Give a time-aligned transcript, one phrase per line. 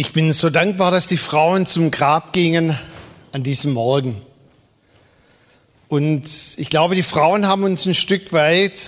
[0.00, 2.78] Ich bin so dankbar, dass die Frauen zum Grab gingen
[3.32, 4.22] an diesem Morgen.
[5.88, 8.78] Und ich glaube, die Frauen haben uns ein Stück weit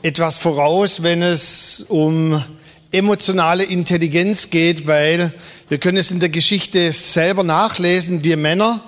[0.00, 2.42] etwas voraus, wenn es um
[2.90, 5.34] emotionale Intelligenz geht, weil
[5.68, 8.24] wir können es in der Geschichte selber nachlesen.
[8.24, 8.82] Wir Männer,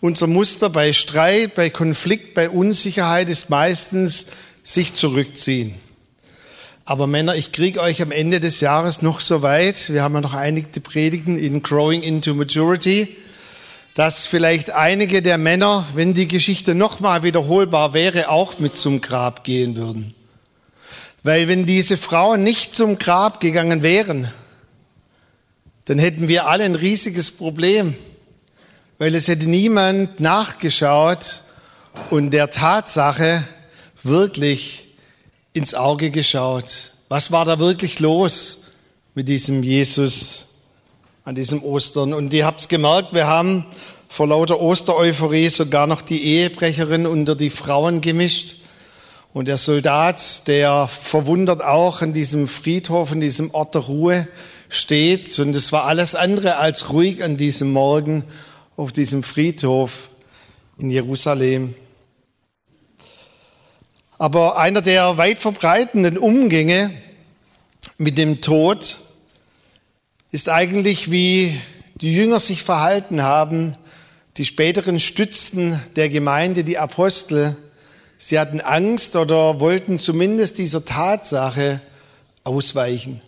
[0.00, 4.26] unser Muster bei Streit, bei Konflikt, bei Unsicherheit ist meistens
[4.64, 5.76] sich zurückziehen.
[6.90, 10.22] Aber Männer, ich kriege euch am Ende des Jahres noch so weit, wir haben ja
[10.22, 13.14] noch einige Predigten in Growing into Maturity,
[13.92, 19.44] dass vielleicht einige der Männer, wenn die Geschichte nochmal wiederholbar wäre, auch mit zum Grab
[19.44, 20.14] gehen würden.
[21.22, 24.32] Weil wenn diese Frauen nicht zum Grab gegangen wären,
[25.84, 27.96] dann hätten wir alle ein riesiges Problem,
[28.96, 31.42] weil es hätte niemand nachgeschaut
[32.08, 33.44] und der Tatsache
[34.02, 34.87] wirklich
[35.52, 36.92] ins Auge geschaut.
[37.08, 38.64] Was war da wirklich los
[39.14, 40.46] mit diesem Jesus
[41.24, 42.12] an diesem Ostern?
[42.12, 43.66] Und ihr habt es gemerkt, wir haben
[44.08, 48.56] vor lauter Ostereuphorie sogar noch die Ehebrecherin unter die Frauen gemischt.
[49.34, 54.28] Und der Soldat, der verwundert auch an diesem Friedhof, an diesem Ort der Ruhe
[54.68, 55.38] steht.
[55.38, 58.24] Und es war alles andere als ruhig an diesem Morgen
[58.76, 60.08] auf diesem Friedhof
[60.78, 61.74] in Jerusalem.
[64.20, 66.90] Aber einer der weit verbreitenden Umgänge
[67.98, 68.98] mit dem Tod
[70.32, 71.56] ist eigentlich, wie
[71.94, 73.76] die Jünger sich verhalten haben,
[74.36, 77.56] die späteren Stützen der Gemeinde, die Apostel.
[78.18, 81.80] Sie hatten Angst oder wollten zumindest dieser Tatsache
[82.42, 83.20] ausweichen.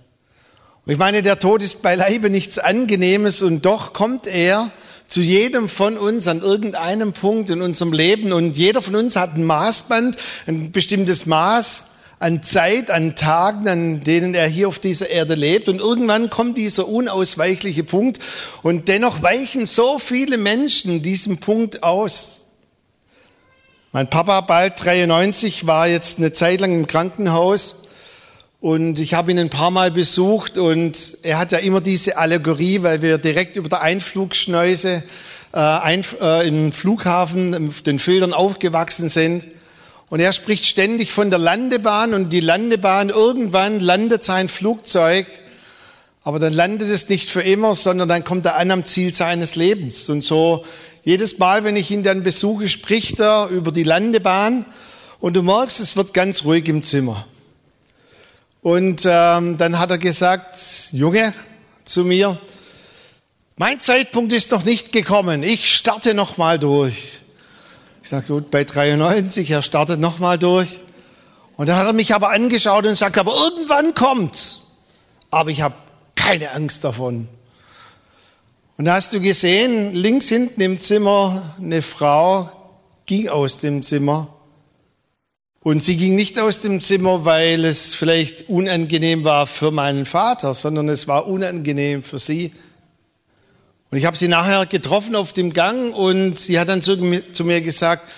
[0.84, 4.72] Und ich meine, der Tod ist beileibe nichts Angenehmes und doch kommt er
[5.10, 9.34] zu jedem von uns an irgendeinem Punkt in unserem Leben und jeder von uns hat
[9.34, 10.16] ein Maßband,
[10.46, 11.84] ein bestimmtes Maß
[12.20, 15.68] an Zeit, an Tagen, an denen er hier auf dieser Erde lebt.
[15.68, 18.20] Und irgendwann kommt dieser unausweichliche Punkt
[18.62, 22.42] und dennoch weichen so viele Menschen diesem Punkt aus.
[23.90, 27.82] Mein Papa, bald 93, war jetzt eine Zeit lang im Krankenhaus
[28.60, 32.82] und ich habe ihn ein paar Mal besucht und er hat ja immer diese Allegorie,
[32.82, 35.02] weil wir direkt über der Einflugschneuse
[35.52, 39.46] äh, ein, äh, im Flughafen, den Filtern aufgewachsen sind.
[40.10, 45.26] Und er spricht ständig von der Landebahn und die Landebahn, irgendwann landet sein Flugzeug,
[46.22, 49.56] aber dann landet es nicht für immer, sondern dann kommt er an am Ziel seines
[49.56, 50.10] Lebens.
[50.10, 50.66] Und so
[51.02, 54.66] jedes Mal, wenn ich ihn dann besuche, spricht er über die Landebahn
[55.18, 57.24] und du merkst, es wird ganz ruhig im Zimmer.
[58.62, 60.56] Und ähm, dann hat er gesagt,
[60.92, 61.32] Junge,
[61.84, 62.38] zu mir,
[63.56, 65.42] mein Zeitpunkt ist noch nicht gekommen.
[65.42, 67.20] Ich starte noch mal durch.
[68.02, 70.80] Ich sage, gut, bei 93, er startet noch mal durch.
[71.56, 74.62] Und dann hat er mich aber angeschaut und sagt, aber irgendwann kommt's.
[75.30, 75.74] Aber ich habe
[76.14, 77.28] keine Angst davon.
[78.76, 82.50] Und da hast du gesehen, links hinten im Zimmer, eine Frau
[83.04, 84.28] ging aus dem Zimmer
[85.62, 90.54] und sie ging nicht aus dem Zimmer, weil es vielleicht unangenehm war für meinen Vater,
[90.54, 92.52] sondern es war unangenehm für sie.
[93.90, 97.60] Und ich habe sie nachher getroffen auf dem Gang und sie hat dann zu mir
[97.60, 98.08] gesagt,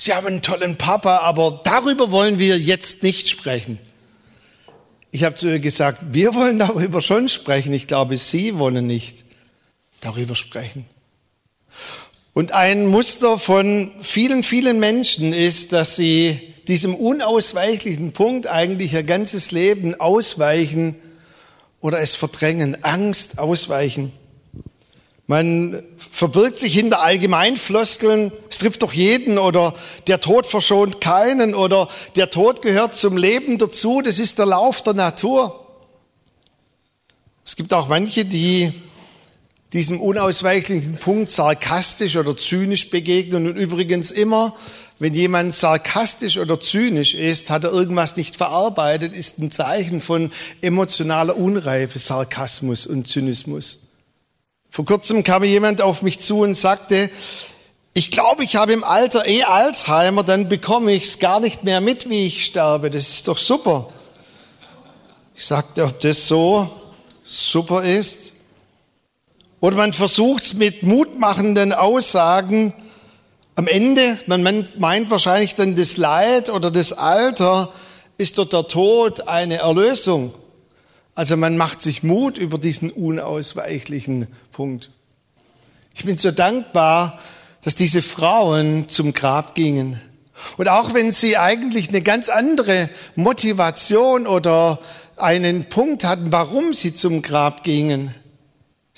[0.00, 3.80] Sie haben einen tollen Papa, aber darüber wollen wir jetzt nicht sprechen.
[5.10, 7.72] Ich habe zu ihr gesagt, wir wollen darüber schon sprechen.
[7.72, 9.24] Ich glaube, Sie wollen nicht
[10.00, 10.86] darüber sprechen.
[12.32, 19.02] Und ein Muster von vielen, vielen Menschen ist, dass sie diesem unausweichlichen Punkt eigentlich ihr
[19.02, 20.96] ganzes Leben ausweichen
[21.80, 24.12] oder es verdrängen, Angst ausweichen.
[25.26, 29.74] Man verbirgt sich hinter Allgemeinfloskeln, es trifft doch jeden oder
[30.06, 34.82] der Tod verschont keinen oder der Tod gehört zum Leben dazu, das ist der Lauf
[34.82, 35.66] der Natur.
[37.44, 38.72] Es gibt auch manche, die
[39.72, 44.56] diesem unausweichlichen Punkt sarkastisch oder zynisch begegnen und übrigens immer
[44.98, 50.32] wenn jemand sarkastisch oder zynisch ist, hat er irgendwas nicht verarbeitet, ist ein Zeichen von
[50.60, 53.78] emotionaler Unreife, Sarkasmus und Zynismus.
[54.70, 57.10] Vor kurzem kam jemand auf mich zu und sagte,
[57.94, 61.80] ich glaube, ich habe im Alter eh Alzheimer, dann bekomme ich es gar nicht mehr
[61.80, 62.90] mit, wie ich sterbe.
[62.90, 63.92] Das ist doch super.
[65.34, 66.70] Ich sagte, ob das so
[67.24, 68.32] super ist.
[69.60, 72.72] Oder man versucht es mit mutmachenden Aussagen,
[73.58, 77.72] am Ende, man meint wahrscheinlich dann das Leid oder das Alter,
[78.16, 80.32] ist dort der Tod eine Erlösung.
[81.16, 84.92] Also man macht sich Mut über diesen unausweichlichen Punkt.
[85.92, 87.18] Ich bin so dankbar,
[87.64, 90.00] dass diese Frauen zum Grab gingen.
[90.56, 94.78] Und auch wenn sie eigentlich eine ganz andere Motivation oder
[95.16, 98.14] einen Punkt hatten, warum sie zum Grab gingen,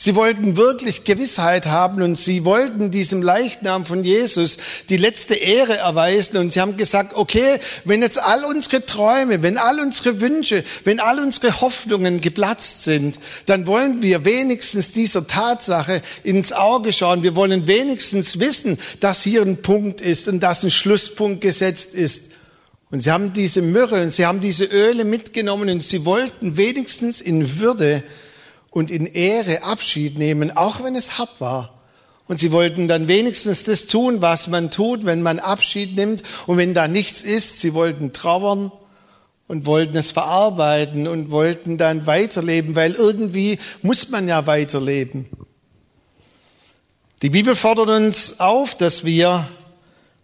[0.03, 4.57] Sie wollten wirklich Gewissheit haben und sie wollten diesem Leichnam von Jesus
[4.89, 9.59] die letzte Ehre erweisen und sie haben gesagt, okay, wenn jetzt all unsere Träume, wenn
[9.59, 16.01] all unsere Wünsche, wenn all unsere Hoffnungen geplatzt sind, dann wollen wir wenigstens dieser Tatsache
[16.25, 17.23] ins Auge schauen.
[17.23, 22.23] Wir wollen wenigstens wissen, dass hier ein Punkt ist und dass ein Schlusspunkt gesetzt ist.
[22.91, 27.21] Und sie haben diese Myrrhe und sie haben diese Öle mitgenommen und sie wollten wenigstens
[27.21, 28.03] in Würde
[28.71, 31.75] und in Ehre Abschied nehmen, auch wenn es hart war.
[32.27, 36.23] Und sie wollten dann wenigstens das tun, was man tut, wenn man Abschied nimmt.
[36.47, 38.71] Und wenn da nichts ist, sie wollten trauern
[39.49, 45.27] und wollten es verarbeiten und wollten dann weiterleben, weil irgendwie muss man ja weiterleben.
[47.23, 49.49] Die Bibel fordert uns auf, dass wir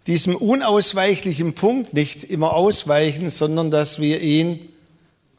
[0.07, 4.69] diesem unausweichlichen Punkt nicht immer ausweichen, sondern dass wir ihn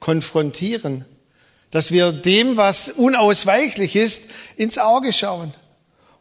[0.01, 1.05] konfrontieren
[1.71, 4.23] dass wir dem, was unausweichlich ist,
[4.55, 5.53] ins Auge schauen.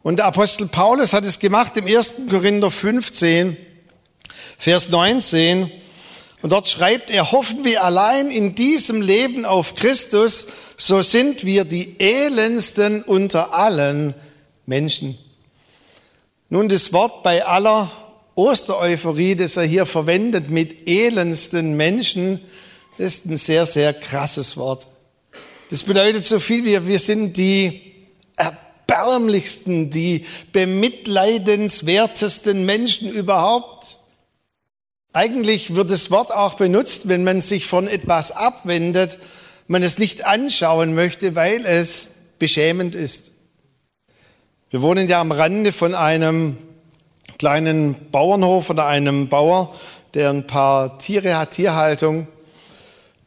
[0.03, 2.15] Und der Apostel Paulus hat es gemacht im 1.
[2.31, 3.57] Korinther 15,
[4.59, 5.71] Vers 19.
[6.43, 10.47] Und dort schreibt er, hoffen wir allein in diesem Leben auf Christus,
[10.77, 14.15] so sind wir die elendsten unter allen
[14.67, 15.19] Menschen.
[16.49, 17.91] Nun, das Wort bei aller
[18.37, 22.41] Ostereuphorie, das er hier verwendet mit elendsten Menschen,
[22.99, 24.87] ist ein sehr, sehr krasses Wort.
[25.71, 27.83] Das bedeutet so viel wie, wir sind die
[28.37, 33.99] erbärmlichsten, die bemitleidenswertesten Menschen überhaupt.
[35.13, 39.19] Eigentlich wird das Wort auch benutzt, wenn man sich von etwas abwendet,
[39.67, 43.33] man es nicht anschauen möchte, weil es beschämend ist.
[44.71, 46.59] Wir wohnen ja am Rande von einem
[47.39, 49.75] kleinen Bauernhof oder einem Bauer,
[50.15, 52.29] der ein paar Tiere hat, Tierhaltung.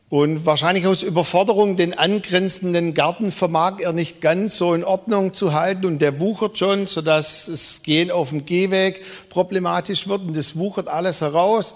[0.10, 5.54] Und wahrscheinlich aus Überforderung den angrenzenden Garten vermag er nicht ganz so in Ordnung zu
[5.54, 10.56] halten und der wuchert schon, sodass das Gehen auf dem Gehweg problematisch wird und das
[10.56, 11.76] wuchert alles heraus.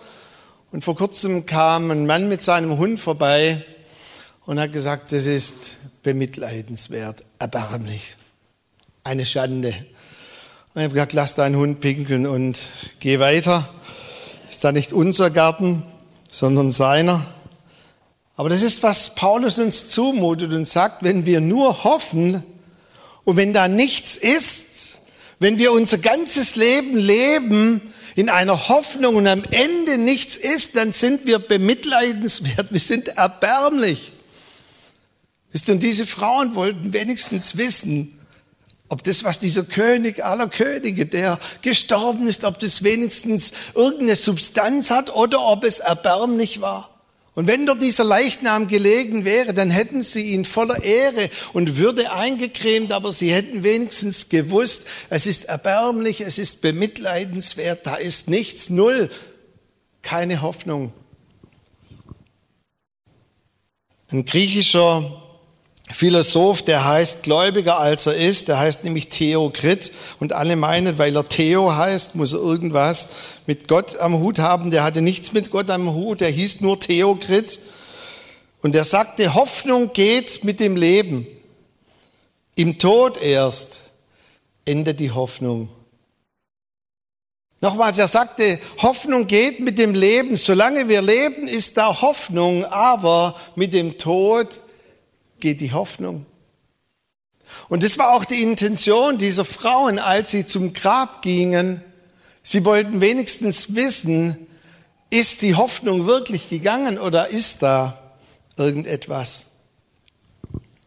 [0.72, 3.64] Und vor kurzem kam ein Mann mit seinem Hund vorbei
[4.48, 8.18] und hat gesagt, das ist bemitleidenswert, erbärmlich,
[9.04, 9.76] eine Schande.
[10.74, 12.58] Und ich habe gesagt, lass deinen Hund pinkeln und
[13.00, 13.70] geh weiter.
[14.50, 15.84] Ist da nicht unser Garten,
[16.32, 17.28] sondern seiner?
[18.36, 22.44] Aber das ist, was Paulus uns zumutet und sagt, wenn wir nur hoffen
[23.24, 25.00] und wenn da nichts ist,
[25.40, 30.92] wenn wir unser ganzes Leben leben in einer Hoffnung und am Ende nichts ist, dann
[30.92, 34.14] sind wir bemitleidenswert, wir sind erbärmlich.
[35.52, 38.20] Wisst ihr, und diese Frauen wollten wenigstens wissen,
[38.90, 44.90] ob das, was dieser König aller Könige, der gestorben ist, ob das wenigstens irgendeine Substanz
[44.90, 46.93] hat oder ob es erbärmlich war.
[47.36, 52.12] Und wenn dort dieser Leichnam gelegen wäre, dann hätten sie ihn voller Ehre und Würde
[52.12, 58.70] eingecremt, aber sie hätten wenigstens gewusst, es ist erbärmlich, es ist bemitleidenswert, da ist nichts,
[58.70, 59.10] null,
[60.04, 60.94] keine Hoffnung.
[64.12, 65.23] Ein griechischer
[65.94, 71.16] Philosoph, der heißt gläubiger als er ist, der heißt nämlich Theokrit und alle meinen, weil
[71.16, 73.10] er Theo heißt, muss er irgendwas
[73.46, 74.72] mit Gott am Hut haben.
[74.72, 77.60] Der hatte nichts mit Gott am Hut, der hieß nur Theokrit
[78.64, 81.28] und er sagte, Hoffnung geht mit dem Leben.
[82.56, 83.82] Im Tod erst
[84.66, 85.70] endet die Hoffnung.
[87.62, 90.38] Nochmals, er sagte, Hoffnung geht mit dem Leben.
[90.38, 94.60] Solange wir leben, ist da Hoffnung, aber mit dem Tod
[95.44, 96.26] geht die Hoffnung.
[97.68, 101.82] Und das war auch die Intention dieser Frauen, als sie zum Grab gingen.
[102.42, 104.38] Sie wollten wenigstens wissen,
[105.10, 108.00] ist die Hoffnung wirklich gegangen oder ist da
[108.56, 109.46] irgendetwas?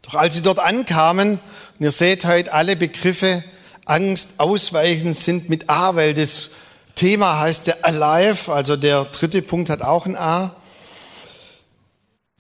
[0.01, 1.33] Doch als sie dort ankamen,
[1.79, 3.45] und ihr seht heute alle Begriffe,
[3.85, 6.51] Angst, Ausweichen sind mit A, weil das
[6.95, 10.57] Thema heißt ja Alive, also der dritte Punkt hat auch ein A.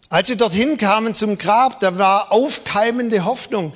[0.09, 3.73] Als sie dorthin kamen zum Grab, da war aufkeimende Hoffnung,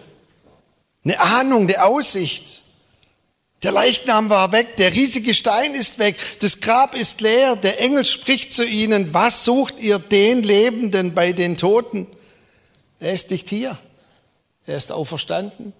[1.04, 2.62] eine Ahnung, eine Aussicht.
[3.62, 8.06] Der Leichnam war weg, der riesige Stein ist weg, das Grab ist leer, der Engel
[8.06, 12.06] spricht zu ihnen, was sucht ihr den Lebenden bei den Toten?
[13.00, 13.76] Er ist nicht hier,
[14.66, 15.74] er ist auferstanden.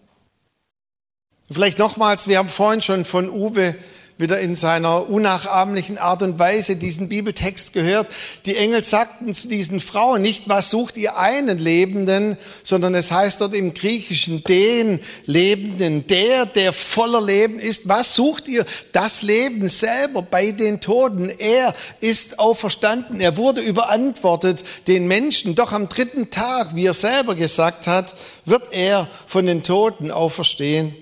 [1.51, 3.77] Vielleicht nochmals, wir haben vorhin schon von Uwe
[4.21, 8.07] wieder in seiner unnachahmlichen Art und Weise diesen Bibeltext gehört.
[8.47, 13.41] Die Engel sagten zu diesen Frauen nicht, was sucht ihr einen Lebenden, sondern es heißt
[13.41, 17.89] dort im Griechischen den Lebenden, der, der voller Leben ist.
[17.89, 18.67] Was sucht ihr?
[18.93, 21.31] Das Leben selber bei den Toten.
[21.31, 23.21] Er ist auferstanden.
[23.21, 25.55] Er wurde überantwortet den Menschen.
[25.55, 30.95] Doch am dritten Tag, wie er selber gesagt hat, wird er von den Toten auferstehen.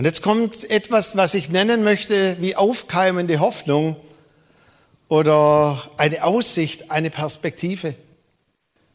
[0.00, 3.96] Und jetzt kommt etwas, was ich nennen möchte wie aufkeimende Hoffnung
[5.08, 7.94] oder eine Aussicht, eine Perspektive.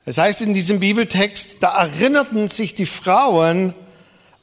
[0.06, 3.76] Das heißt in diesem Bibeltext, da erinnerten sich die Frauen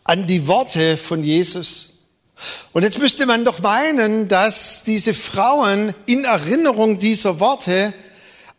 [0.04, 1.95] an die Worte von Jesus.
[2.73, 7.92] Und jetzt müsste man doch meinen, dass diese Frauen in Erinnerung dieser Worte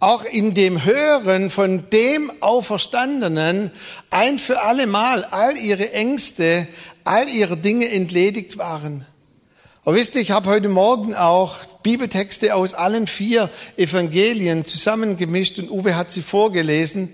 [0.02, 3.72] auch in dem Hören von dem Auferstandenen
[4.10, 6.68] ein für alle Mal all ihre Ängste,
[7.04, 9.06] all ihre Dinge entledigt waren.
[9.86, 15.70] Aber wisst ihr, ich habe heute Morgen auch Bibeltexte aus allen vier Evangelien zusammengemischt und
[15.70, 17.10] Uwe hat sie vorgelesen.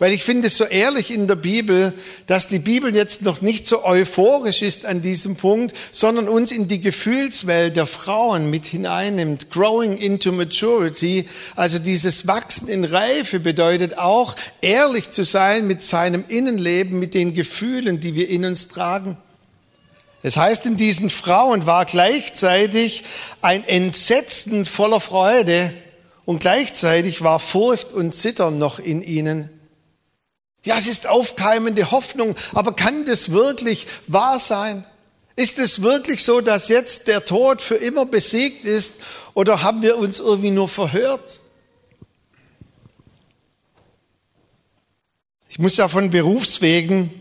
[0.00, 1.94] Weil ich finde es so ehrlich in der Bibel,
[2.26, 6.66] dass die Bibel jetzt noch nicht so euphorisch ist an diesem Punkt, sondern uns in
[6.66, 9.50] die Gefühlswelt der Frauen mit hineinnimmt.
[9.50, 16.24] Growing into maturity, also dieses Wachsen in Reife bedeutet auch, ehrlich zu sein mit seinem
[16.26, 19.16] Innenleben, mit den Gefühlen, die wir in uns tragen.
[20.22, 23.04] Es heißt, in diesen Frauen war gleichzeitig
[23.40, 25.72] ein Entsetzen voller Freude
[26.24, 29.50] und gleichzeitig war Furcht und Zittern noch in ihnen.
[30.64, 34.84] Ja, es ist aufkeimende Hoffnung, aber kann das wirklich wahr sein?
[35.36, 38.94] Ist es wirklich so, dass jetzt der Tod für immer besiegt ist
[39.34, 41.42] oder haben wir uns irgendwie nur verhört?
[45.48, 47.12] Ich muss ja von Berufswegen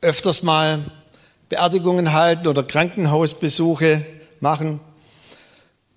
[0.00, 0.90] öfters mal
[1.48, 4.04] Beerdigungen halten oder Krankenhausbesuche
[4.40, 4.80] machen.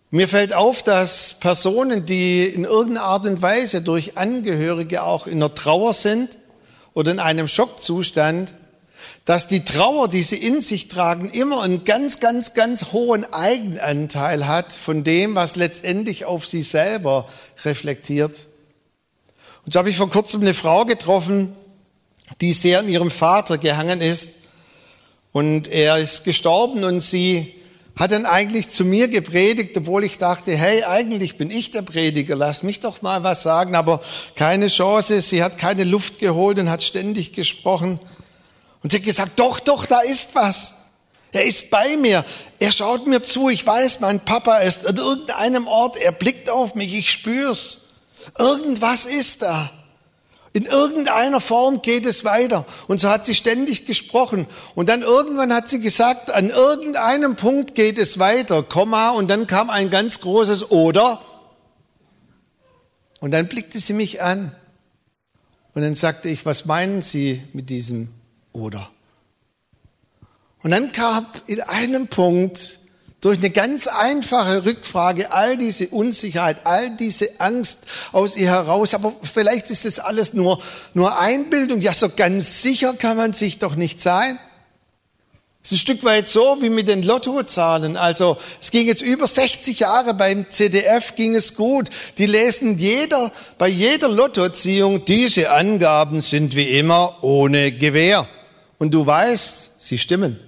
[0.10, 5.40] Mir fällt auf, dass Personen, die in irgendeiner Art und Weise durch Angehörige auch in
[5.40, 6.38] der Trauer sind
[6.94, 8.54] oder in einem Schockzustand,
[9.26, 14.48] dass die Trauer, die sie in sich tragen, immer einen ganz, ganz, ganz hohen Eigenanteil
[14.48, 17.28] hat von dem, was letztendlich auf sie selber
[17.64, 18.48] reflektiert.
[19.66, 21.56] Und so habe ich vor kurzem eine Frau getroffen,
[22.42, 24.32] die sehr an ihrem Vater gehangen ist.
[25.32, 27.56] Und er ist gestorben und sie
[27.96, 32.36] hat dann eigentlich zu mir gepredigt, obwohl ich dachte, hey, eigentlich bin ich der Prediger,
[32.36, 34.02] lass mich doch mal was sagen, aber
[34.36, 38.00] keine Chance, sie hat keine Luft geholt und hat ständig gesprochen.
[38.84, 40.74] Und sie hat gesagt, doch, doch, da ist was.
[41.32, 42.26] Er ist bei mir.
[42.60, 43.50] Er schaut mir zu.
[43.50, 45.96] Ich weiß, mein Papa ist an irgendeinem Ort.
[45.96, 46.94] Er blickt auf mich.
[46.94, 47.82] Ich spür's.
[48.38, 49.72] Irgendwas ist da.
[50.54, 52.66] In irgendeiner Form geht es weiter.
[52.88, 54.48] Und so hat sie ständig gesprochen.
[54.76, 59.48] Und dann irgendwann hat sie gesagt, an irgendeinem Punkt geht es weiter, Komma, und dann
[59.48, 61.22] kam ein ganz großes Oder.
[63.22, 64.54] Und dann blickte sie mich an.
[65.74, 68.10] Und dann sagte ich, was meinen Sie mit diesem
[68.52, 68.90] Oder?
[70.64, 72.81] Und dann kam in einem Punkt
[73.22, 77.78] durch eine ganz einfache Rückfrage all diese Unsicherheit, all diese Angst
[78.12, 78.96] aus ihr heraus.
[78.96, 80.60] Aber vielleicht ist das alles nur,
[80.96, 81.82] nur Einbildung.
[81.82, 84.40] Ja, so ganz sicher kann man sich doch nicht sein.
[85.64, 87.96] Es ist ein Stück weit so wie mit den Lottozahlen.
[87.96, 91.92] Also es ging jetzt über 60 Jahre beim CDF ging es gut.
[92.18, 98.28] Die lesen jeder, bei jeder Lottoziehung, diese Angaben sind wie immer ohne Gewähr.
[98.80, 100.40] Und du weißt, sie stimmen.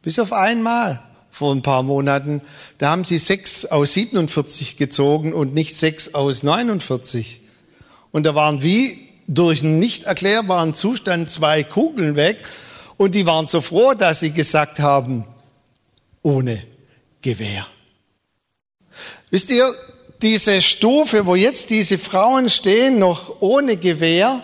[0.00, 2.42] Bis auf einmal vor ein paar Monaten,
[2.76, 7.40] da haben sie sechs aus 47 gezogen und nicht sechs aus 49.
[8.12, 12.44] Und da waren wie durch einen nicht erklärbaren Zustand zwei Kugeln weg
[12.98, 15.24] und die waren so froh, dass sie gesagt haben,
[16.22, 16.62] ohne
[17.22, 17.66] Gewehr.
[19.30, 19.74] Wisst ihr,
[20.20, 24.42] diese Stufe, wo jetzt diese Frauen stehen, noch ohne Gewehr,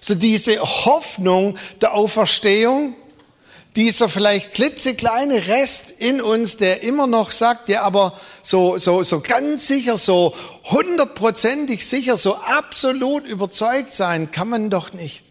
[0.00, 2.96] so diese Hoffnung der Auferstehung,
[3.76, 9.20] dieser vielleicht klitzekleine Rest in uns, der immer noch sagt, ja, aber so, so, so
[9.20, 15.24] ganz sicher, so hundertprozentig sicher, so absolut überzeugt sein kann man doch nicht.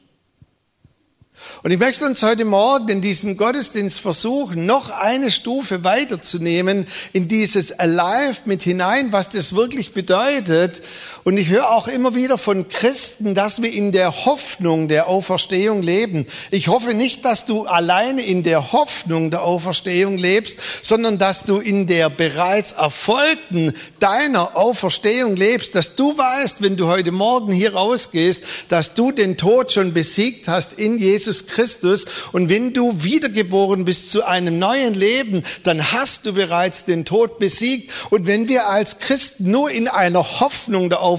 [1.62, 7.28] Und ich möchte uns heute Morgen in diesem Gottesdienst versuchen, noch eine Stufe weiterzunehmen in
[7.28, 10.82] dieses Alive mit hinein, was das wirklich bedeutet.
[11.24, 15.82] Und ich höre auch immer wieder von Christen, dass wir in der Hoffnung der Auferstehung
[15.82, 16.28] leben.
[16.52, 21.60] Ich hoffe nicht, dass du alleine in der Hoffnung der Auferstehung lebst, sondern dass du
[21.60, 27.74] in der bereits erfolgten deiner Auferstehung lebst, dass du weißt, wenn du heute Morgen hier
[27.74, 32.06] rausgehst, dass du den Tod schon besiegt hast in Jesus Christus.
[32.34, 37.40] Und wenn du wiedergeboren bist zu einem neuen Leben, dann hast du bereits den Tod
[37.40, 37.92] besiegt.
[38.10, 41.13] Und wenn wir als Christen nur in einer Hoffnung der Auferstehung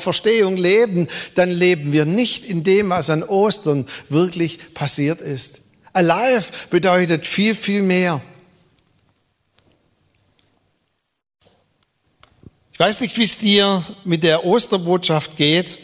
[0.56, 5.62] leben, dann leben wir nicht in dem, was an Ostern wirklich passiert ist.
[5.92, 8.20] Alive bedeutet viel, viel mehr.
[12.72, 15.78] Ich weiß nicht, wie es dir mit der Osterbotschaft geht,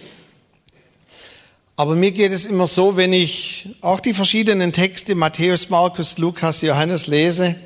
[1.80, 6.60] aber mir geht es immer so, wenn ich auch die verschiedenen Texte Matthäus, Markus, Lukas,
[6.60, 7.56] Johannes lese.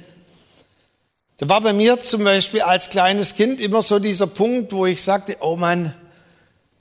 [1.39, 5.03] Da war bei mir zum Beispiel als kleines Kind immer so dieser Punkt, wo ich
[5.03, 5.95] sagte, oh Mann,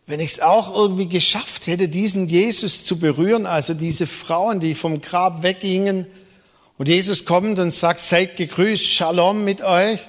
[0.05, 4.75] wenn ich es auch irgendwie geschafft hätte, diesen Jesus zu berühren, also diese Frauen, die
[4.75, 6.07] vom Grab weggingen,
[6.77, 9.99] und Jesus kommt und sagt, seid gegrüßt, Shalom mit euch.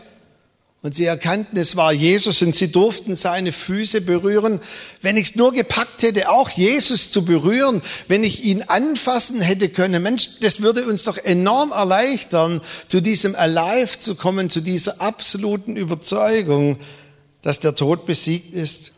[0.83, 4.61] Und sie erkannten, es war Jesus und sie durften seine Füße berühren.
[5.01, 9.71] Wenn ich es nur gepackt hätte, auch Jesus zu berühren, wenn ich ihn anfassen hätte
[9.71, 15.01] können, Mensch, das würde uns doch enorm erleichtern, zu diesem Alive zu kommen, zu dieser
[15.01, 16.79] absoluten Überzeugung,
[17.41, 18.94] dass der Tod besiegt ist.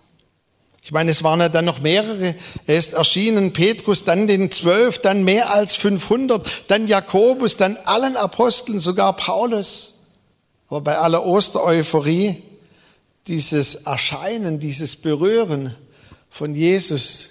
[0.87, 2.37] Ich meine, es waren ja dann noch mehrere.
[2.65, 8.17] Er ist erschienen, Petrus, dann den Zwölf, dann mehr als 500, dann Jakobus, dann allen
[8.17, 9.95] Aposteln, sogar Paulus.
[10.69, 12.41] Aber bei aller Ostereuphorie,
[13.27, 15.75] dieses Erscheinen, dieses Berühren
[16.31, 17.31] von Jesus,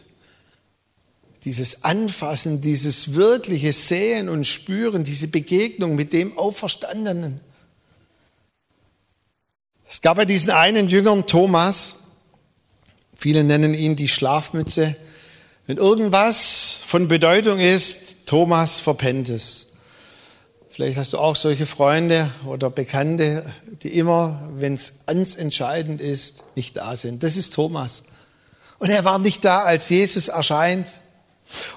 [1.45, 7.39] dieses Anfassen, dieses wirkliche Sehen und Spüren, diese Begegnung mit dem Auferstandenen.
[9.89, 11.95] Es gab bei diesen einen Jüngern Thomas,
[13.15, 14.95] viele nennen ihn die Schlafmütze.
[15.67, 19.67] Wenn irgendwas von Bedeutung ist, Thomas verpennt es.
[20.69, 23.45] Vielleicht hast du auch solche Freunde oder Bekannte,
[23.81, 27.23] die immer, wenn es ganz entscheidend ist, nicht da sind.
[27.23, 28.03] Das ist Thomas.
[28.77, 30.99] Und er war nicht da, als Jesus erscheint.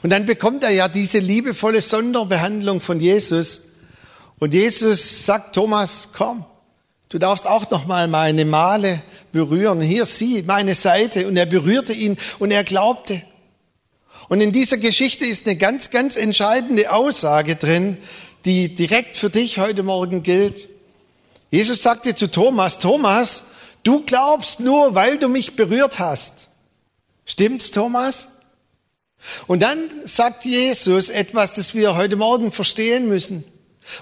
[0.02, 3.62] Und dann bekommt er ja diese liebevolle Sonderbehandlung von Jesus.
[4.38, 6.44] Und Jesus sagt, Thomas, komm,
[7.08, 9.80] du darfst auch noch mal meine Male berühren.
[9.80, 11.26] Hier sieh meine Seite.
[11.26, 13.22] Und er berührte ihn und er glaubte.
[14.28, 17.96] Und in dieser Geschichte ist eine ganz, ganz entscheidende Aussage drin,
[18.44, 20.68] die direkt für dich heute Morgen gilt.
[21.50, 23.44] Jesus sagte zu Thomas, Thomas,
[23.82, 26.48] du glaubst nur, weil du mich berührt hast.
[27.24, 28.28] Stimmt's, Thomas?
[29.46, 33.44] Und dann sagt Jesus etwas, das wir heute Morgen verstehen müssen.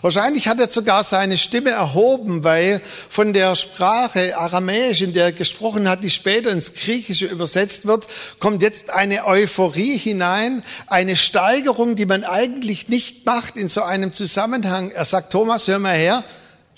[0.03, 5.33] Wahrscheinlich hat er sogar seine Stimme erhoben, weil von der Sprache Aramäisch, in der er
[5.33, 8.07] gesprochen hat, die später ins Griechische übersetzt wird,
[8.39, 14.13] kommt jetzt eine Euphorie hinein, eine Steigerung, die man eigentlich nicht macht in so einem
[14.13, 14.91] Zusammenhang.
[14.91, 16.25] Er sagt, Thomas, hör mal her,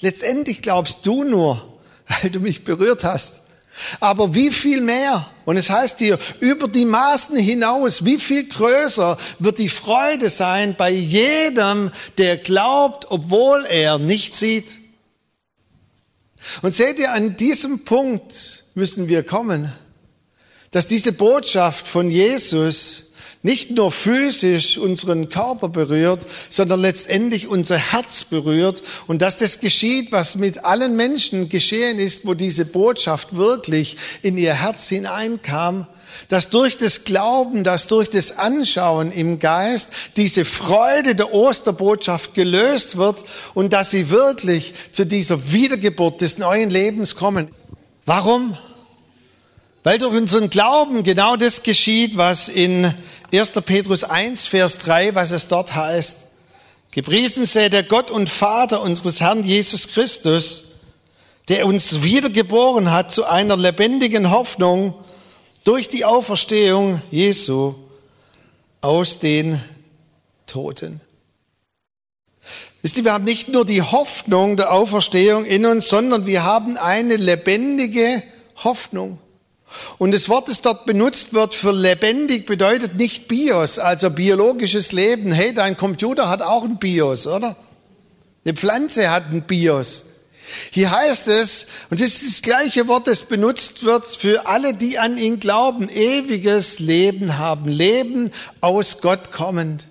[0.00, 1.78] letztendlich glaubst du nur,
[2.22, 3.40] weil du mich berührt hast.
[4.00, 5.28] Aber wie viel mehr?
[5.44, 10.74] Und es heißt hier, über die Maßen hinaus, wie viel größer wird die Freude sein
[10.76, 14.78] bei jedem, der glaubt, obwohl er nicht sieht.
[16.62, 19.72] Und seht ihr, an diesem Punkt müssen wir kommen,
[20.70, 23.07] dass diese Botschaft von Jesus
[23.42, 30.12] nicht nur physisch unseren Körper berührt, sondern letztendlich unser Herz berührt und dass das geschieht,
[30.12, 35.86] was mit allen Menschen geschehen ist, wo diese Botschaft wirklich in ihr Herz hineinkam,
[36.28, 42.96] dass durch das Glauben, dass durch das Anschauen im Geist diese Freude der Osterbotschaft gelöst
[42.96, 43.24] wird
[43.54, 47.48] und dass sie wirklich zu dieser Wiedergeburt des neuen Lebens kommen.
[48.04, 48.56] Warum?
[49.84, 52.94] Weil durch unseren Glauben genau das geschieht, was in
[53.32, 53.50] 1.
[53.64, 56.26] Petrus 1, Vers 3, was es dort heißt.
[56.90, 60.64] Gepriesen sei der Gott und Vater unseres Herrn Jesus Christus,
[61.48, 64.94] der uns wiedergeboren hat zu einer lebendigen Hoffnung
[65.64, 67.74] durch die Auferstehung Jesu
[68.80, 69.62] aus den
[70.46, 71.00] Toten.
[72.82, 76.76] Wisst ihr, wir haben nicht nur die Hoffnung der Auferstehung in uns, sondern wir haben
[76.76, 78.22] eine lebendige
[78.62, 79.18] Hoffnung.
[79.98, 85.32] Und das Wort, das dort benutzt wird für lebendig, bedeutet nicht Bios, also biologisches Leben.
[85.32, 87.56] Hey, dein Computer hat auch ein Bios, oder?
[88.44, 90.04] Eine Pflanze hat ein Bios.
[90.70, 94.98] Hier heißt es, und das ist das gleiche Wort, das benutzt wird für alle, die
[94.98, 99.88] an ihn glauben, ewiges Leben haben, Leben aus Gott kommend.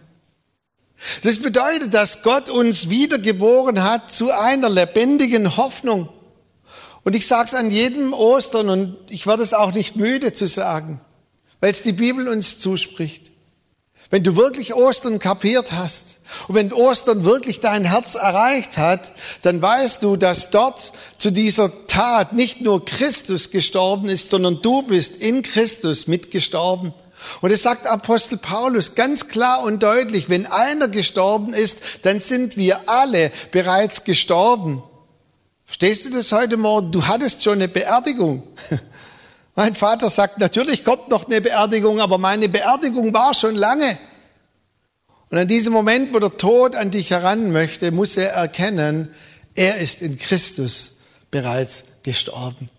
[1.21, 6.09] Das bedeutet, dass Gott uns wiedergeboren hat zu einer lebendigen Hoffnung.
[7.07, 10.45] Und ich sage es an jedem Ostern und ich werde es auch nicht müde zu
[10.45, 10.99] sagen,
[11.61, 13.31] weil es die Bibel uns zuspricht.
[14.09, 16.17] Wenn du wirklich Ostern kapiert hast
[16.49, 21.87] und wenn Ostern wirklich dein Herz erreicht hat, dann weißt du, dass dort zu dieser
[21.87, 26.93] Tat nicht nur Christus gestorben ist, sondern du bist in Christus mitgestorben.
[27.39, 32.57] Und es sagt Apostel Paulus ganz klar und deutlich, wenn einer gestorben ist, dann sind
[32.57, 34.83] wir alle bereits gestorben.
[35.67, 36.93] Verstehst du das heute Morgen?
[36.93, 38.43] Du hattest schon eine Beerdigung.
[39.55, 43.97] Mein Vater sagt, natürlich kommt noch eine Beerdigung, aber meine Beerdigung war schon lange.
[45.29, 49.13] Und an diesem Moment, wo der Tod an dich heran möchte, muss er erkennen,
[49.55, 50.99] er ist in Christus
[51.31, 52.69] bereits gestorben.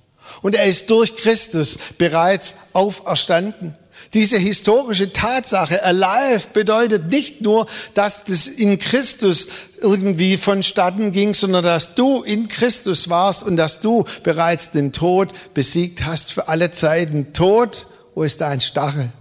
[0.41, 3.77] Und er ist durch Christus bereits auferstanden.
[4.15, 9.49] Diese historische Tatsache, alive, bedeutet nicht nur, dass das in Christus
[9.81, 15.33] irgendwie vonstatten ging, sondern dass du in Christus warst und dass du bereits den Tod
[15.53, 17.35] besiegt hast für alle Zeiten.
[17.35, 19.13] Tod, wo ist dein Stachel?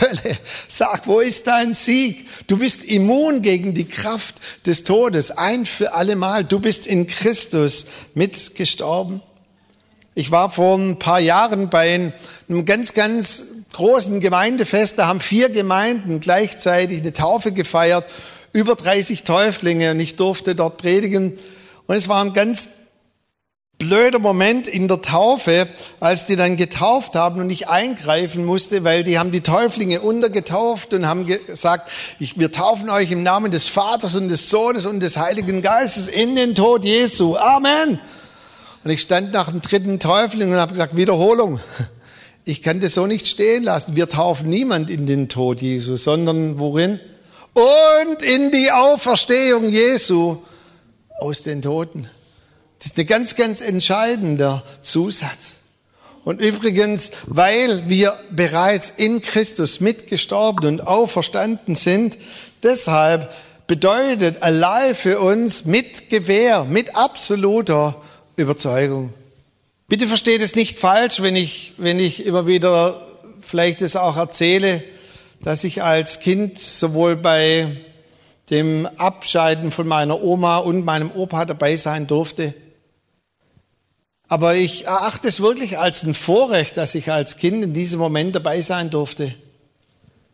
[0.00, 2.26] Hölle, sag, wo ist dein Sieg?
[2.46, 6.44] Du bist immun gegen die Kraft des Todes, ein für allemal.
[6.44, 9.20] Du bist in Christus mitgestorben.
[10.14, 12.12] Ich war vor ein paar Jahren bei
[12.48, 14.98] einem ganz, ganz großen Gemeindefest.
[14.98, 18.04] Da haben vier Gemeinden gleichzeitig eine Taufe gefeiert,
[18.52, 21.38] über 30 Täuflinge und ich durfte dort predigen.
[21.86, 22.68] Und es war ein ganz
[23.78, 25.66] blöder Moment in der Taufe,
[25.98, 30.94] als die dann getauft haben und ich eingreifen musste, weil die haben die Täuflinge untergetauft
[30.94, 35.00] und haben gesagt, ich, wir taufen euch im Namen des Vaters und des Sohnes und
[35.00, 37.36] des Heiligen Geistes in den Tod Jesu.
[37.36, 37.98] Amen.
[38.84, 41.60] Und ich stand nach dem dritten Täufling und habe gesagt, Wiederholung.
[42.44, 43.94] Ich kann das so nicht stehen lassen.
[43.94, 46.98] Wir taufen niemand in den Tod Jesu, sondern worin?
[47.54, 50.38] Und in die Auferstehung Jesu
[51.20, 52.08] aus den Toten.
[52.78, 55.60] Das ist ein ganz, ganz entscheidender Zusatz.
[56.24, 62.18] Und übrigens, weil wir bereits in Christus mitgestorben und auferstanden sind,
[62.62, 63.32] deshalb
[63.66, 68.00] bedeutet allein für uns mit Gewähr, mit absoluter
[68.36, 69.12] Überzeugung.
[69.92, 73.06] Bitte versteht es nicht falsch, wenn ich, wenn ich immer wieder
[73.42, 74.82] vielleicht es auch erzähle,
[75.42, 77.76] dass ich als Kind sowohl bei
[78.48, 82.54] dem Abscheiden von meiner Oma und meinem Opa dabei sein durfte.
[84.28, 88.34] Aber ich erachte es wirklich als ein Vorrecht, dass ich als Kind in diesem Moment
[88.34, 89.34] dabei sein durfte.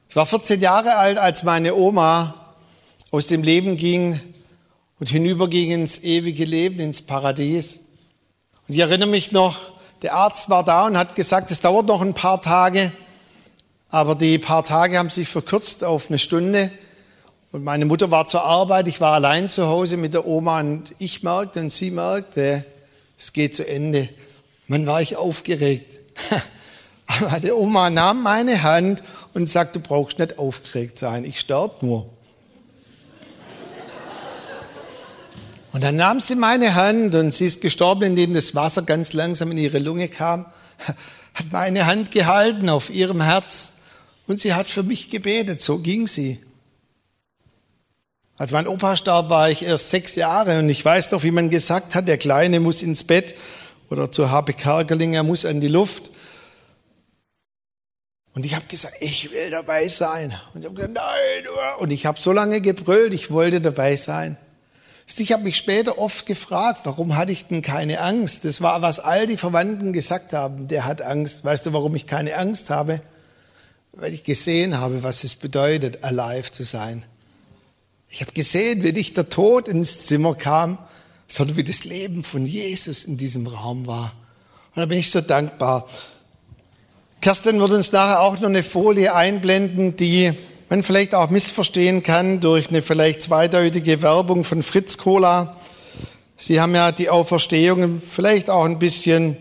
[0.08, 2.54] Ich war 14 Jahre alt, als meine Oma
[3.10, 4.20] aus dem Leben ging
[5.00, 7.80] und hinüberging ins ewige Leben, ins Paradies.
[8.68, 12.02] Und ich erinnere mich noch, der Arzt war da und hat gesagt, es dauert noch
[12.02, 12.92] ein paar Tage,
[13.88, 16.70] aber die paar Tage haben sich verkürzt auf eine Stunde.
[17.50, 20.94] Und meine Mutter war zur Arbeit, ich war allein zu Hause mit der Oma und
[20.98, 22.66] ich merkte und sie merkte,
[23.18, 24.10] es geht zu Ende.
[24.66, 25.98] Man war ich aufgeregt.
[27.06, 29.02] Aber meine Oma nahm meine Hand
[29.32, 32.10] und sagte, du brauchst nicht aufgeregt sein, ich sterb nur.
[35.78, 39.52] Und dann nahm sie meine Hand und sie ist gestorben, indem das Wasser ganz langsam
[39.52, 40.46] in ihre Lunge kam,
[41.34, 43.70] hat meine Hand gehalten auf ihrem Herz
[44.26, 45.60] und sie hat für mich gebetet.
[45.60, 46.44] So ging sie.
[48.36, 51.48] Als mein Opa starb, war ich erst sechs Jahre und ich weiß doch, wie man
[51.48, 53.36] gesagt hat, der Kleine muss ins Bett
[53.88, 56.10] oder zu Habe Kerkeling, er muss an die Luft.
[58.34, 60.34] Und ich habe gesagt, ich will dabei sein.
[60.54, 61.44] Und ich habe gesagt, nein.
[61.78, 64.38] Und ich habe so lange gebrüllt, ich wollte dabei sein.
[65.16, 68.44] Ich habe mich später oft gefragt, warum hatte ich denn keine Angst?
[68.44, 71.44] Das war, was all die Verwandten gesagt haben, der hat Angst.
[71.44, 73.00] Weißt du, warum ich keine Angst habe?
[73.92, 77.04] Weil ich gesehen habe, was es bedeutet, alive zu sein.
[78.08, 80.78] Ich habe gesehen, wie nicht der Tod ins Zimmer kam,
[81.26, 84.12] sondern wie das Leben von Jesus in diesem Raum war.
[84.74, 85.88] Und da bin ich so dankbar.
[87.20, 90.34] Kerstin wird uns nachher auch noch eine Folie einblenden, die
[90.70, 95.56] man vielleicht auch missverstehen kann durch eine vielleicht zweideutige Werbung von Fritz Cola.
[96.36, 99.38] Sie haben ja die Auferstehung vielleicht auch ein bisschen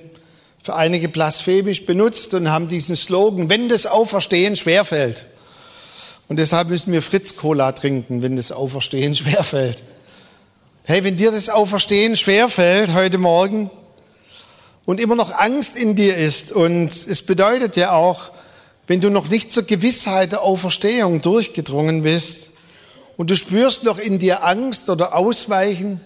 [0.64, 5.26] für einige blasphemisch benutzt und haben diesen Slogan, wenn das Auferstehen schwerfällt.
[6.30, 9.84] Und deshalb müssen wir Fritz Cola trinken, wenn das Auferstehen schwerfällt.
[10.84, 13.70] Hey, wenn dir das Auferstehen schwerfällt heute Morgen
[14.86, 18.32] und immer noch Angst in dir ist und es bedeutet ja auch,
[18.88, 22.50] wenn du noch nicht zur Gewissheit der Auferstehung durchgedrungen bist
[23.18, 26.00] und du spürst noch in dir Angst oder Ausweichen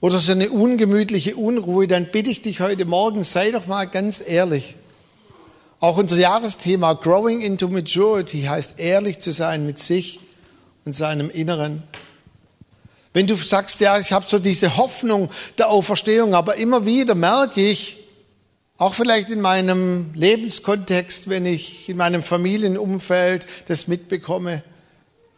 [0.00, 4.22] oder so eine ungemütliche Unruhe, dann bitte ich dich heute Morgen, sei doch mal ganz
[4.24, 4.76] ehrlich.
[5.80, 10.20] Auch unser Jahresthema Growing into Maturity heißt ehrlich zu sein mit sich
[10.84, 11.82] und seinem Inneren.
[13.14, 17.60] Wenn du sagst, ja, ich habe so diese Hoffnung der Auferstehung, aber immer wieder merke
[17.60, 17.97] ich,
[18.78, 24.62] auch vielleicht in meinem Lebenskontext, wenn ich in meinem Familienumfeld das mitbekomme,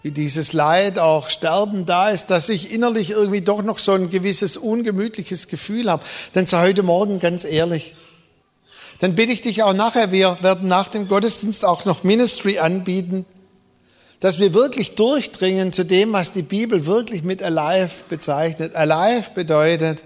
[0.02, 4.10] wie dieses Leid, auch Sterben da ist, dass ich innerlich irgendwie doch noch so ein
[4.10, 7.96] gewisses ungemütliches Gefühl habe, dann sei heute Morgen ganz ehrlich.
[8.98, 13.24] dann bitte ich dich auch nachher, wir werden nach dem Gottesdienst auch noch Ministry anbieten,
[14.20, 18.76] dass wir wirklich durchdringen zu dem, was die Bibel wirklich mit Alive bezeichnet.
[18.76, 20.04] Alive bedeutet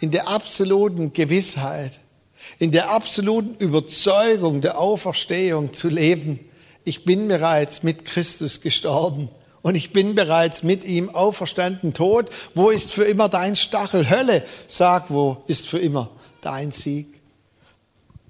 [0.00, 2.00] in der absoluten Gewissheit,
[2.58, 6.40] in der absoluten Überzeugung der Auferstehung zu leben.
[6.84, 9.28] Ich bin bereits mit Christus gestorben
[9.62, 11.94] und ich bin bereits mit ihm auferstanden.
[11.94, 14.10] Tod, wo ist für immer dein Stachel?
[14.10, 16.10] Hölle, sag, wo ist für immer
[16.42, 17.06] dein Sieg?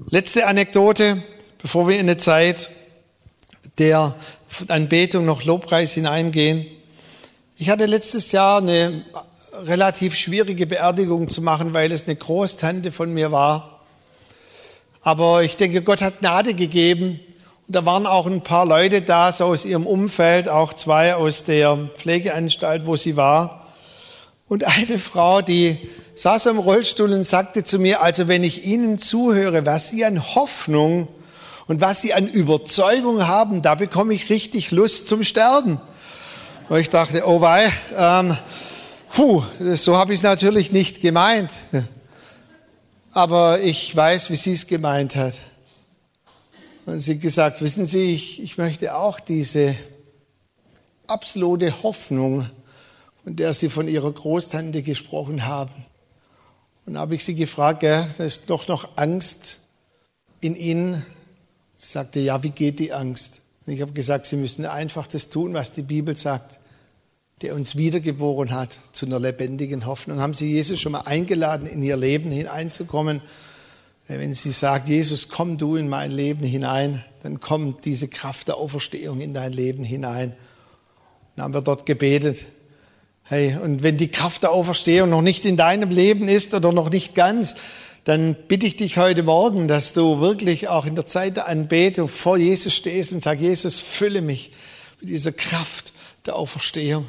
[0.08, 1.22] Letzte Anekdote,
[1.60, 2.70] bevor wir in eine Zeit
[3.78, 4.14] der
[4.68, 6.66] Anbetung noch Lobpreis hineingehen.
[7.56, 9.04] Ich hatte letztes Jahr eine
[9.52, 13.73] relativ schwierige Beerdigung zu machen, weil es eine Großtante von mir war.
[15.06, 17.20] Aber ich denke, Gott hat Gnade gegeben.
[17.66, 21.44] Und da waren auch ein paar Leute da, so aus ihrem Umfeld, auch zwei aus
[21.44, 23.66] der Pflegeanstalt, wo sie war.
[24.48, 25.78] Und eine Frau, die
[26.14, 30.34] saß im Rollstuhl und sagte zu mir, also wenn ich Ihnen zuhöre, was Sie an
[30.34, 31.08] Hoffnung
[31.66, 35.80] und was Sie an Überzeugung haben, da bekomme ich richtig Lust zum Sterben.
[36.70, 38.38] Und ich dachte, oh wei, ähm,
[39.14, 39.42] puh,
[39.74, 41.50] so habe ich es natürlich nicht gemeint.
[43.14, 45.38] Aber ich weiß, wie sie es gemeint hat.
[46.84, 49.76] Und sie gesagt, wissen Sie, ich, ich möchte auch diese
[51.06, 52.50] absolute Hoffnung,
[53.22, 55.86] von der Sie von Ihrer Großtante gesprochen haben.
[56.86, 59.60] Und habe ich sie gefragt, ja, da ist doch noch Angst
[60.40, 61.06] in Ihnen.
[61.76, 63.42] Sie sagte, ja, wie geht die Angst?
[63.64, 66.58] Und ich habe gesagt, Sie müssen einfach das tun, was die Bibel sagt,
[67.42, 70.20] der uns wiedergeboren hat zu einer lebendigen Hoffnung.
[70.20, 73.20] Haben Sie Jesus schon mal eingeladen, in Ihr Leben hineinzukommen?
[74.06, 78.58] Wenn sie sagt, Jesus, komm du in mein Leben hinein, dann kommt diese Kraft der
[78.58, 80.34] Auferstehung in dein Leben hinein.
[81.36, 82.44] Dann haben wir dort gebetet.
[83.22, 86.90] Hey, und wenn die Kraft der Auferstehung noch nicht in deinem Leben ist oder noch
[86.90, 87.54] nicht ganz,
[88.04, 92.08] dann bitte ich dich heute Morgen, dass du wirklich auch in der Zeit der Anbetung
[92.08, 94.52] vor Jesus stehst und sag, Jesus, fülle mich
[95.00, 95.93] mit dieser Kraft
[96.26, 97.06] der Auferstehung.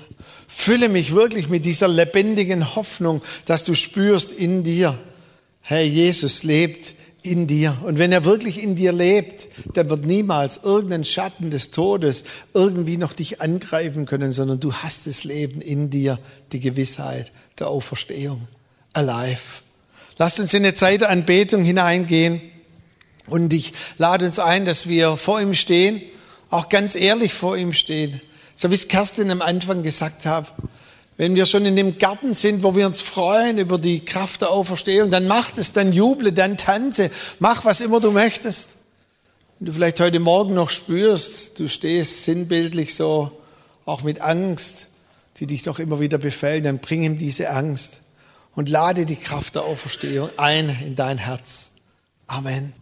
[0.48, 5.00] Fülle mich wirklich mit dieser lebendigen Hoffnung, dass du spürst in dir,
[5.62, 7.78] hey, Jesus lebt in dir.
[7.84, 12.24] Und wenn er wirklich in dir lebt, dann wird niemals irgendein Schatten des Todes
[12.54, 16.20] irgendwie noch dich angreifen können, sondern du hast das Leben in dir,
[16.52, 18.48] die Gewissheit der Auferstehung.
[18.94, 19.42] Alive.
[20.18, 22.42] Lasst uns in eine Zeit der Anbetung hineingehen.
[23.28, 26.02] Und ich lade uns ein, dass wir vor ihm stehen,
[26.50, 28.22] auch ganz ehrlich vor ihm stehen.
[28.56, 30.52] So wie es Kerstin am Anfang gesagt hat.
[31.18, 34.50] Wenn wir schon in dem Garten sind, wo wir uns freuen über die Kraft der
[34.50, 38.76] Auferstehung, dann mach es, dann juble, dann tanze, mach was immer du möchtest.
[39.60, 43.32] Wenn du vielleicht heute Morgen noch spürst, du stehst sinnbildlich so
[43.86, 44.88] auch mit Angst,
[45.38, 48.02] die dich doch immer wieder befällt, dann bring ihm diese Angst
[48.54, 51.72] und lade die Kraft der Auferstehung ein in dein Herz.
[52.28, 52.74] Amen.